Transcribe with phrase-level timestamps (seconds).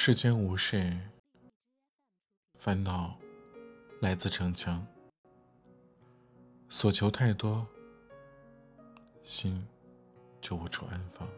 [0.00, 0.96] 世间无事，
[2.56, 3.18] 烦恼
[4.00, 4.86] 来自逞强。
[6.68, 7.66] 所求太多，
[9.24, 9.66] 心
[10.40, 11.28] 就无处安放。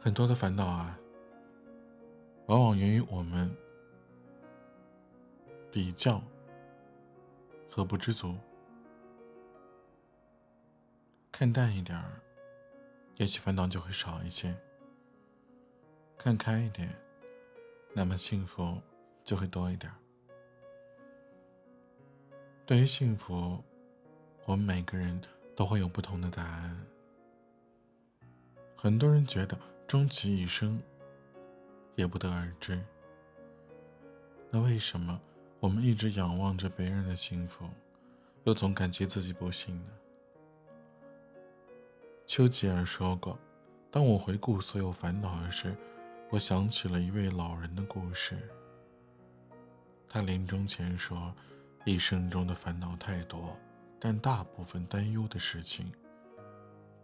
[0.00, 0.98] 很多的烦恼啊，
[2.46, 3.54] 往往源于我们
[5.70, 6.22] 比较
[7.70, 8.34] 和不知足。
[11.30, 12.22] 看淡一点儿，
[13.16, 14.52] 也许烦恼就会少一些；
[16.18, 16.92] 看开一点，
[17.94, 18.80] 那么幸福
[19.22, 19.92] 就会多一点。
[22.66, 23.62] 对于幸福，
[24.46, 25.20] 我们每个人
[25.54, 26.86] 都会有不同的答案。
[28.74, 30.82] 很多人觉得终其一生
[31.94, 32.82] 也不得而知。
[34.50, 35.20] 那为什么
[35.60, 37.68] 我们一直仰望着别人的幸福，
[38.44, 39.92] 又总感觉自己不幸呢？
[42.34, 43.38] 丘吉尔说过
[43.92, 45.72] ：“当我回顾所有烦恼时，
[46.30, 48.36] 我想起了一位老人的故事。
[50.08, 51.32] 他临终前说。”
[51.86, 53.56] 一生中的烦恼太多，
[54.00, 55.92] 但大部分担忧的事情，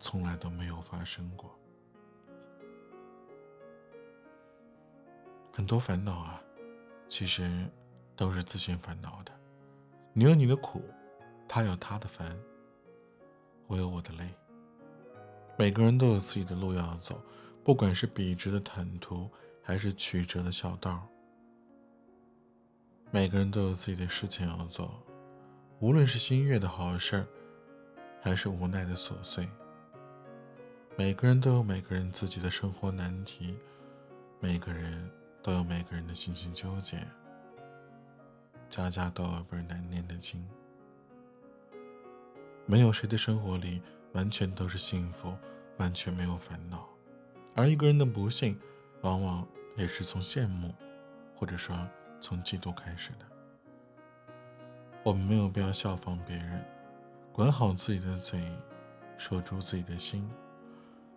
[0.00, 1.56] 从来都没有发生过。
[5.52, 6.42] 很多烦恼啊，
[7.08, 7.68] 其实
[8.16, 9.30] 都是自寻烦恼的。
[10.12, 10.82] 你有你的苦，
[11.46, 12.36] 他有他的烦，
[13.68, 14.26] 我有我的累。
[15.60, 17.20] 每个人都有自己的路要走，
[17.62, 19.28] 不管是笔直的坦途，
[19.62, 21.06] 还是曲折的小道。
[23.10, 24.90] 每个人都有自己的事情要做，
[25.78, 27.26] 无论是心悦的好事，
[28.22, 29.46] 还是无奈的琐碎。
[30.96, 33.54] 每个人都有每个人自己的生活难题，
[34.40, 35.10] 每个人
[35.42, 37.06] 都有每个人的心情纠结。
[38.70, 40.42] 家家都有本难念的经，
[42.64, 45.36] 没有谁的生活里完全都是幸福，
[45.78, 46.88] 完全没有烦恼。
[47.54, 48.58] 而一个人的不幸，
[49.02, 50.74] 往往也是从羡慕，
[51.34, 51.76] 或者说。
[52.22, 53.24] 从嫉妒开始的，
[55.02, 56.62] 我们没有必要效仿别人，
[57.32, 58.38] 管好自己的嘴，
[59.16, 60.30] 守住自己的心。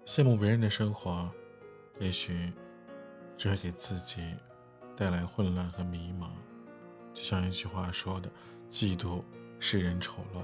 [0.06, 1.30] 羡慕别人的生活，
[2.00, 2.54] 也许
[3.38, 4.34] 只会给自己
[4.96, 6.30] 带来混乱和迷茫。
[7.14, 8.32] 就像一句话说的
[8.72, 9.22] ：“嫉妒
[9.60, 10.42] 使人丑陋。”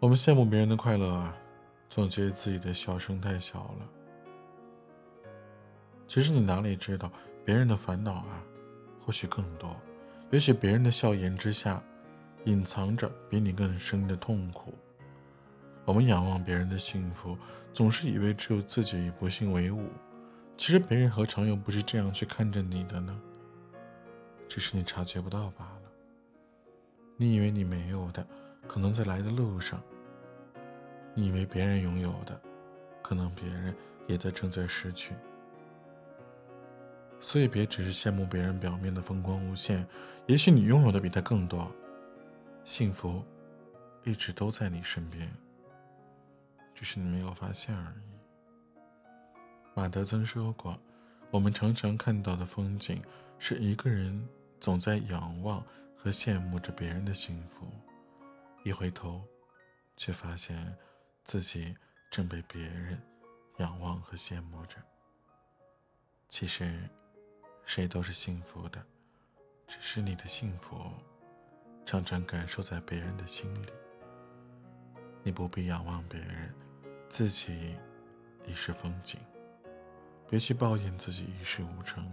[0.00, 1.36] 我们羡慕别人的快乐啊，
[1.90, 3.88] 总觉得自己的笑声太小了。
[6.06, 7.12] 其实你哪里知道？
[7.44, 8.42] 别人的烦恼啊，
[9.04, 9.68] 或许更多；
[10.30, 11.82] 也许别人的笑颜之下，
[12.46, 14.72] 隐藏着比你更深的痛苦。
[15.84, 17.36] 我们仰望别人的幸福，
[17.74, 19.86] 总是以为只有自己与不幸为伍。
[20.56, 23.20] 其实别人何尝又不是这样去看着你的呢？
[24.48, 25.82] 只是你察觉不到罢了。
[27.18, 28.26] 你以为你没有的，
[28.70, 29.80] 可能在来的路上；
[31.12, 32.40] 你以为别人拥有的，
[33.02, 33.74] 可能别人
[34.06, 35.12] 也在正在失去。
[37.20, 39.84] 所以，别只是羡慕别人表面的风光无限，
[40.28, 41.68] 也许你拥有的比他更多。
[42.62, 43.24] 幸福
[44.04, 45.28] 一直都在你身边，
[46.72, 48.86] 只是你没有发现而已。
[49.74, 50.78] 马德曾说过
[51.32, 53.02] ：“我们常常看到的风景，
[53.36, 54.28] 是一个人
[54.60, 55.60] 总在仰望
[55.96, 57.66] 和羡慕着别人的幸福，
[58.62, 59.24] 一回头，
[59.96, 60.76] 却发现
[61.24, 61.76] 自己
[62.10, 63.00] 正被别人
[63.58, 64.76] 仰望和羡慕着。
[66.28, 66.80] 其实。”
[67.66, 68.84] 谁都是幸福的，
[69.64, 70.76] 只是你的幸福
[71.86, 73.68] 常常感受在别人的心里。
[75.22, 76.52] 你不必仰望别人，
[77.08, 77.76] 自己
[78.44, 79.20] 已是风景。
[80.28, 82.12] 别去抱怨自己一事无成，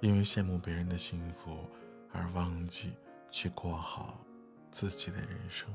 [0.00, 1.68] 因为羡慕别人的幸福
[2.10, 2.96] 而忘记
[3.30, 4.18] 去过好
[4.74, 5.68] 自己的人生。